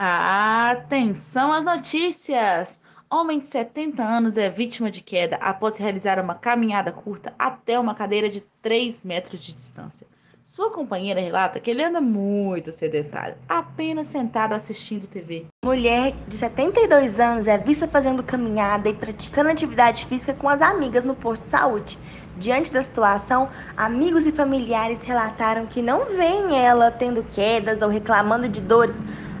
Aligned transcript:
Atenção 0.00 1.52
às 1.52 1.64
notícias! 1.64 2.80
Homem 3.10 3.40
de 3.40 3.48
70 3.48 4.00
anos 4.00 4.36
é 4.36 4.48
vítima 4.48 4.92
de 4.92 5.00
queda 5.00 5.34
após 5.38 5.76
realizar 5.76 6.20
uma 6.20 6.36
caminhada 6.36 6.92
curta 6.92 7.34
até 7.36 7.76
uma 7.80 7.96
cadeira 7.96 8.30
de 8.30 8.42
3 8.62 9.02
metros 9.02 9.40
de 9.40 9.52
distância. 9.52 10.06
Sua 10.44 10.70
companheira 10.70 11.20
relata 11.20 11.58
que 11.58 11.68
ele 11.68 11.82
anda 11.82 12.00
muito 12.00 12.70
sedentário, 12.70 13.34
apenas 13.48 14.06
sentado 14.06 14.54
assistindo 14.54 15.08
TV. 15.08 15.46
Mulher 15.64 16.14
de 16.28 16.36
72 16.36 17.18
anos 17.18 17.48
é 17.48 17.58
vista 17.58 17.88
fazendo 17.88 18.22
caminhada 18.22 18.88
e 18.88 18.94
praticando 18.94 19.50
atividade 19.50 20.06
física 20.06 20.32
com 20.32 20.48
as 20.48 20.62
amigas 20.62 21.02
no 21.02 21.16
posto 21.16 21.42
de 21.42 21.50
saúde. 21.50 21.98
Diante 22.36 22.72
da 22.72 22.84
situação, 22.84 23.48
amigos 23.76 24.24
e 24.24 24.30
familiares 24.30 25.02
relataram 25.02 25.66
que 25.66 25.82
não 25.82 26.04
veem 26.04 26.56
ela 26.56 26.88
tendo 26.88 27.24
quedas 27.24 27.82
ou 27.82 27.88
reclamando 27.88 28.48
de 28.48 28.60
dores 28.60 28.94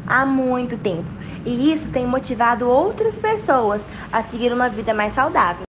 há 0.08 0.24
muito 0.24 0.78
tempo. 0.78 1.08
E 1.44 1.72
isso 1.72 1.92
tem 1.92 2.06
motivado 2.06 2.68
outras 2.68 3.18
pessoas 3.18 3.82
a 4.10 4.22
seguir 4.22 4.52
uma 4.52 4.68
vida 4.68 4.94
mais 4.94 5.12
saudável. 5.12 5.64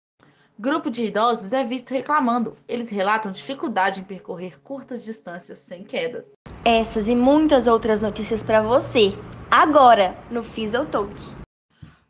Grupo 0.57 0.89
de 0.89 1.05
idosos 1.05 1.53
é 1.53 1.63
visto 1.63 1.91
reclamando. 1.91 2.55
Eles 2.67 2.89
relatam 2.89 3.31
dificuldade 3.31 4.01
em 4.01 4.03
percorrer 4.03 4.59
curtas 4.61 5.03
distâncias 5.03 5.59
sem 5.59 5.83
quedas. 5.83 6.33
Essas 6.63 7.07
e 7.07 7.15
muitas 7.15 7.67
outras 7.67 7.99
notícias 7.99 8.41
para 8.41 8.61
você, 8.61 9.13
agora 9.49 10.17
no 10.29 10.43
Fisiotalk. 10.43 11.13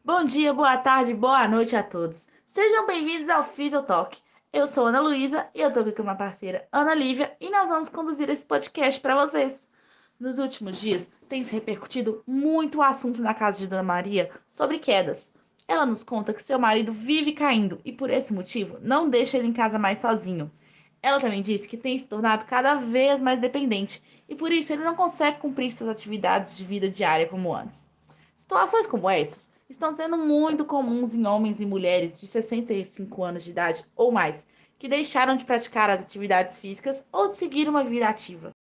Bom 0.04 0.24
dia, 0.24 0.54
boa 0.54 0.78
tarde, 0.78 1.14
boa 1.14 1.48
noite 1.48 1.76
a 1.76 1.82
todos. 1.82 2.28
Sejam 2.46 2.86
bem-vindos 2.86 3.30
ao 3.30 3.44
Fisiotalk. 3.44 4.18
Eu 4.54 4.68
sou 4.68 4.86
Ana 4.86 5.02
Luísa 5.02 5.48
e 5.54 5.60
eu 5.60 5.74
tô 5.74 5.82
aqui 5.82 5.92
com 5.92 6.04
uma 6.04 6.16
parceira, 6.16 6.68
Ana 6.72 6.94
Lívia, 6.94 7.36
e 7.42 7.50
nós 7.50 7.68
vamos 7.68 7.90
conduzir 7.90 8.30
esse 8.30 8.46
podcast 8.46 9.02
para 9.02 9.16
vocês. 9.16 9.70
Nos 10.18 10.40
últimos 10.40 10.80
dias, 10.80 11.10
tem 11.28 11.44
se 11.44 11.54
repercutido 11.54 12.24
muito 12.26 12.78
o 12.78 12.82
assunto 12.82 13.22
na 13.22 13.34
casa 13.34 13.58
de 13.58 13.68
Dona 13.68 13.84
Maria 13.84 14.32
sobre 14.48 14.80
quedas. 14.80 15.34
Ela 15.68 15.86
nos 15.86 16.06
conta 16.06 16.34
que 16.34 16.42
seu 16.42 16.58
marido 16.58 16.94
vive 16.94 17.34
caindo 17.34 17.82
e, 17.84 17.92
por 17.92 18.10
esse 18.10 18.34
motivo, 18.34 18.78
não 18.82 19.10
deixa 19.10 19.38
ele 19.38 19.50
em 19.50 19.54
casa 19.54 19.78
mais 19.78 19.98
sozinho. 19.98 20.50
Ela 21.02 21.20
também 21.20 21.42
disse 21.42 21.68
que 21.68 21.76
tem 21.76 22.00
se 22.00 22.08
tornado 22.08 22.46
cada 22.46 22.76
vez 22.76 23.20
mais 23.20 23.42
dependente 23.42 24.02
e, 24.30 24.36
por 24.36 24.54
isso, 24.54 24.72
ele 24.72 24.86
não 24.86 24.96
consegue 24.96 25.40
cumprir 25.40 25.74
suas 25.74 25.90
atividades 25.90 26.56
de 26.56 26.64
vida 26.64 26.90
diária 26.90 27.28
como 27.28 27.54
antes. 27.54 27.92
Situações 28.34 28.88
como 28.88 29.10
essas 29.10 29.54
estão 29.70 29.94
sendo 29.94 30.18
muito 30.18 30.64
comuns 30.64 31.14
em 31.14 31.26
homens 31.26 31.60
e 31.60 31.66
mulheres 31.66 32.22
de 32.22 32.28
65 32.28 33.22
anos 33.22 33.44
de 33.44 33.52
idade 33.52 33.84
ou 33.98 34.14
mais 34.14 34.48
que 34.80 34.88
deixaram 34.88 35.36
de 35.36 35.44
praticar 35.44 35.90
as 35.90 36.00
atividades 36.00 36.58
físicas 36.58 37.06
ou 37.12 37.28
de 37.28 37.36
seguir 37.36 37.68
uma 37.68 37.84
vida 37.84 38.08
ativa. 38.08 38.52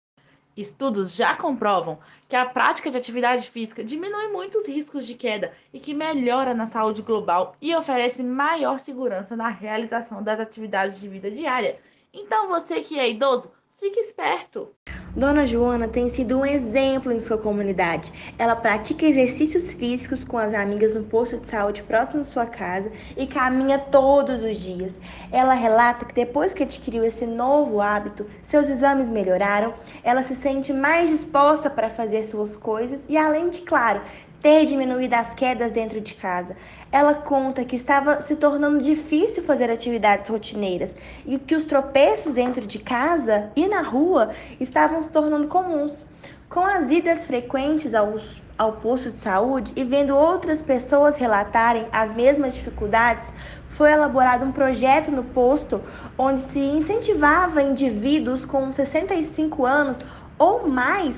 Estudos 0.57 1.17
já 1.17 1.35
comprovam 1.35 1.99
que 2.29 2.37
a 2.37 2.47
prática 2.47 2.91
de 2.91 2.97
atividade 2.97 3.49
física 3.49 3.83
diminui 3.83 4.29
muito 4.29 4.59
os 4.59 4.69
riscos 4.69 5.07
de 5.07 5.15
queda 5.15 5.53
e 5.73 5.81
que 5.81 5.93
melhora 5.93 6.55
na 6.55 6.67
saúde 6.67 7.03
global 7.03 7.57
e 7.61 7.75
oferece 7.75 8.23
maior 8.23 8.79
segurança 8.79 9.37
na 9.37 9.49
realização 9.49 10.23
das 10.23 10.39
atividades 10.39 11.01
de 11.01 11.09
vida 11.09 11.31
diária. 11.31 11.79
Então, 12.13 12.49
você 12.49 12.83
que 12.83 12.99
é 12.99 13.11
idoso, 13.11 13.51
fique 13.77 13.99
esperto! 13.99 14.73
Dona 15.17 15.47
Joana 15.47 15.87
tem 15.87 16.11
sido 16.11 16.41
um 16.41 16.45
exemplo 16.45 17.13
em 17.13 17.21
sua 17.21 17.39
comunidade. 17.39 18.13
Ela 18.37 18.57
pratica 18.57 19.07
exercícios 19.07 19.73
físicos 19.73 20.25
com 20.25 20.37
as 20.37 20.53
amigas 20.53 20.93
no 20.93 21.05
posto 21.05 21.37
de 21.37 21.47
saúde 21.47 21.85
próximo 21.85 22.23
de 22.23 22.27
sua 22.27 22.47
casa 22.47 22.91
e 23.17 23.25
caminha 23.25 23.79
todos 23.79 24.43
os 24.43 24.57
dias. 24.57 24.93
Ela 25.31 25.55
relata 25.55 26.05
que 26.05 26.15
depois 26.15 26.53
que 26.53 26.65
adquiriu 26.65 27.05
esse 27.05 27.27
novo 27.27 27.81
hábito, 27.81 28.27
seus 28.43 28.69
exames 28.69 29.07
melhoraram, 29.07 29.75
ela 30.03 30.25
se 30.25 30.35
sente 30.35 30.73
mais 30.73 31.09
disposta 31.09 31.71
para 31.71 31.91
fazer 31.91 32.25
suas 32.25 32.57
coisas 32.57 33.05
e, 33.09 33.17
além 33.17 33.51
de, 33.51 33.61
claro, 33.61 34.01
ter 34.45 34.67
diminuído 34.67 35.15
as 35.15 35.33
quedas 35.33 35.73
dentro 35.73 36.03
de 36.03 36.13
casa. 36.13 36.55
Ela 36.93 37.15
conta 37.15 37.65
que 37.65 37.77
estava 37.77 38.21
se 38.21 38.37
tornando 38.37 38.79
difícil 38.79 39.43
fazer 39.43 39.71
atividades 39.71 40.29
rotineiras 40.29 40.95
e 41.25 41.39
que 41.39 41.57
os 41.57 41.65
tropeços 41.65 42.35
dentro 42.35 42.67
de 42.67 42.79
casa 42.79 43.51
e 43.57 43.67
na 43.67 43.81
rua 43.81 44.33
estavam 44.61 45.03
se 45.03 45.09
tornando 45.09 45.49
comuns. 45.49 46.05
Com 46.51 46.61
as 46.61 46.91
idas 46.91 47.25
frequentes 47.25 47.95
aos, 47.95 48.43
ao 48.59 48.73
posto 48.75 49.11
de 49.11 49.17
saúde 49.17 49.73
e 49.75 49.83
vendo 49.83 50.15
outras 50.15 50.61
pessoas 50.61 51.17
relatarem 51.17 51.87
as 51.91 52.15
mesmas 52.15 52.55
dificuldades, 52.55 53.33
foi 53.71 53.93
elaborado 53.93 54.45
um 54.45 54.53
projeto 54.53 55.11
no 55.11 55.25
posto 55.25 55.81
onde 56.19 56.43
se 56.43 56.59
incentivava 56.59 57.63
indivíduos 57.63 58.45
com 58.45 58.71
65 58.71 59.65
anos 59.65 60.01
ou 60.39 60.69
mais 60.69 61.17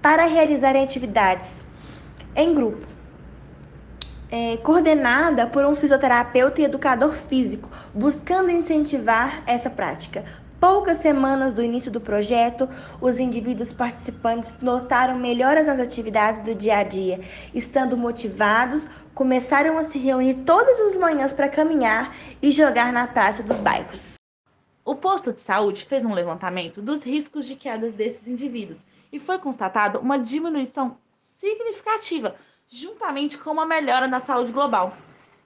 para 0.00 0.26
realizarem 0.26 0.84
atividades 0.84 1.68
em 2.34 2.54
grupo, 2.54 2.86
é, 4.30 4.56
coordenada 4.58 5.46
por 5.46 5.64
um 5.64 5.74
fisioterapeuta 5.74 6.60
e 6.60 6.64
educador 6.64 7.14
físico, 7.14 7.68
buscando 7.92 8.50
incentivar 8.50 9.42
essa 9.46 9.68
prática. 9.68 10.24
Poucas 10.60 10.98
semanas 10.98 11.54
do 11.54 11.62
início 11.62 11.90
do 11.90 12.02
projeto, 12.02 12.68
os 13.00 13.18
indivíduos 13.18 13.72
participantes 13.72 14.54
notaram 14.60 15.18
melhoras 15.18 15.66
nas 15.66 15.80
atividades 15.80 16.42
do 16.42 16.54
dia 16.54 16.76
a 16.76 16.82
dia. 16.82 17.20
Estando 17.54 17.96
motivados, 17.96 18.86
começaram 19.14 19.78
a 19.78 19.84
se 19.84 19.98
reunir 19.98 20.34
todas 20.44 20.78
as 20.80 20.96
manhãs 20.98 21.32
para 21.32 21.48
caminhar 21.48 22.14
e 22.42 22.52
jogar 22.52 22.92
na 22.92 23.06
praça 23.06 23.42
dos 23.42 23.58
bairros. 23.58 24.19
O 24.90 24.96
posto 24.96 25.32
de 25.32 25.40
saúde 25.40 25.84
fez 25.84 26.04
um 26.04 26.12
levantamento 26.12 26.82
dos 26.82 27.04
riscos 27.04 27.46
de 27.46 27.54
quedas 27.54 27.94
desses 27.94 28.26
indivíduos 28.26 28.86
e 29.12 29.20
foi 29.20 29.38
constatado 29.38 30.00
uma 30.00 30.18
diminuição 30.18 30.98
significativa, 31.12 32.34
juntamente 32.68 33.38
com 33.38 33.52
uma 33.52 33.64
melhora 33.64 34.08
na 34.08 34.18
saúde 34.18 34.50
global. 34.50 34.92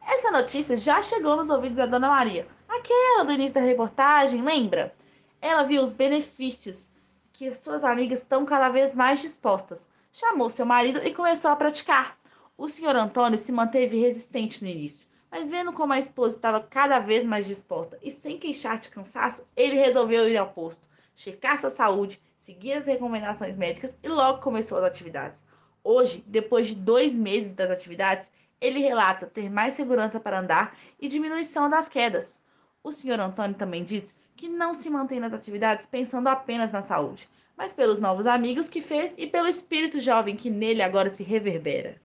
Essa 0.00 0.31
notícia 0.31 0.78
já 0.78 1.03
chegou 1.03 1.37
nos 1.37 1.50
ouvidos 1.50 1.77
da 1.77 1.84
Dona 1.84 2.09
Maria, 2.09 2.49
aquela 2.66 3.22
do 3.22 3.32
início 3.32 3.56
da 3.56 3.60
reportagem, 3.60 4.41
lembra? 4.41 4.94
Ela 5.43 5.62
viu 5.65 5.82
os 5.82 5.93
benefícios 5.93 6.91
que 7.31 7.50
suas 7.50 7.84
amigas 7.84 8.22
estão 8.22 8.47
cada 8.47 8.71
vez 8.71 8.94
mais 8.94 9.21
dispostas. 9.21 9.91
Chamou 10.11 10.49
seu 10.49 10.65
marido 10.65 11.00
e 11.05 11.12
começou 11.12 11.50
a 11.50 11.56
praticar. 11.56 12.16
O 12.56 12.66
senhor 12.66 12.97
Antônio 12.97 13.38
se 13.38 13.53
manteve 13.53 14.00
resistente 14.00 14.65
no 14.65 14.71
início, 14.71 15.06
mas 15.34 15.50
vendo 15.50 15.72
como 15.72 15.93
a 15.93 15.99
esposa 15.99 16.37
estava 16.37 16.61
cada 16.61 17.00
vez 17.00 17.25
mais 17.25 17.45
disposta 17.45 17.99
e 18.00 18.09
sem 18.09 18.39
queixar 18.39 18.78
de 18.78 18.89
cansaço, 18.89 19.50
ele 19.56 19.75
resolveu 19.75 20.28
ir 20.28 20.37
ao 20.37 20.53
posto, 20.53 20.84
checar 21.12 21.59
sua 21.59 21.71
saúde, 21.71 22.22
seguir 22.39 22.75
as 22.75 22.87
recomendações 22.87 23.56
médicas 23.56 23.99
e 24.00 24.06
logo 24.09 24.41
começou 24.41 24.78
as 24.78 24.84
atividades. 24.84 25.44
Hoje, 25.83 26.23
depois 26.25 26.69
de 26.69 26.77
dois 26.77 27.17
meses 27.17 27.53
das 27.53 27.73
atividades, 27.73 28.31
ele 28.61 28.78
relata 28.78 29.27
ter 29.27 29.50
mais 29.50 29.75
segurança 29.75 30.21
para 30.21 30.39
andar 30.39 30.78
e 31.00 31.09
diminuição 31.09 31.69
das 31.69 31.89
quedas. 31.89 32.44
O 32.81 32.93
senhor 32.93 33.19
Antônio 33.19 33.56
também 33.56 33.83
diz 33.83 34.15
que 34.37 34.49
não 34.49 34.73
se 34.73 34.89
mantém 34.89 35.19
nas 35.19 35.33
atividades 35.33 35.84
pensando 35.84 36.28
apenas 36.28 36.73
na 36.73 36.81
saúde, 36.81 37.28
mas 37.56 37.73
pelos 37.73 37.99
novos 37.99 38.28
amigos 38.28 38.69
que 38.69 38.81
fez 38.81 39.12
e 39.19 39.27
pelo 39.27 39.49
espírito 39.49 39.99
jovem 39.99 40.37
que 40.37 40.49
nele 40.49 40.81
agora 40.81 41.11
se 41.11 41.25
reverbera. 41.25 42.03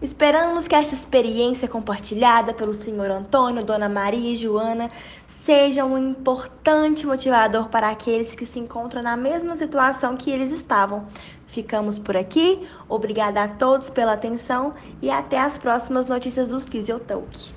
Esperamos 0.00 0.68
que 0.68 0.74
essa 0.74 0.94
experiência 0.94 1.66
compartilhada 1.66 2.52
pelo 2.52 2.74
senhor 2.74 3.10
Antônio, 3.10 3.64
Dona 3.64 3.88
Maria 3.88 4.32
e 4.32 4.36
Joana 4.36 4.90
seja 5.26 5.86
um 5.86 5.96
importante 5.96 7.06
motivador 7.06 7.68
para 7.68 7.88
aqueles 7.88 8.34
que 8.34 8.44
se 8.44 8.58
encontram 8.58 9.00
na 9.00 9.16
mesma 9.16 9.56
situação 9.56 10.14
que 10.14 10.30
eles 10.30 10.52
estavam. 10.52 11.06
Ficamos 11.46 11.98
por 11.98 12.14
aqui, 12.14 12.68
obrigada 12.88 13.42
a 13.42 13.48
todos 13.48 13.88
pela 13.88 14.12
atenção 14.12 14.74
e 15.00 15.08
até 15.08 15.38
as 15.38 15.56
próximas 15.56 16.06
notícias 16.06 16.48
do 16.48 16.60
Physiotalk. 16.60 17.54